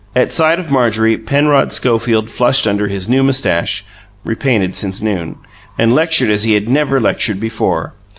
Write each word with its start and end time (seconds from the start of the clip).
At 0.15 0.31
sight 0.33 0.57
of 0.59 0.71
Marjorie, 0.71 1.15
Penrod 1.19 1.71
Schofield 1.71 2.31
flushed 2.31 2.65
under 2.65 2.87
his 2.87 3.07
new 3.07 3.21
moustache 3.21 3.85
(repainted 4.23 4.73
since 4.73 4.99
noon) 4.99 5.35
and 5.77 5.93
lectured 5.93 6.31
as 6.31 6.43
he 6.43 6.53
had 6.55 6.67
never 6.67 6.99
lectured 6.99 7.39
before. 7.39 7.93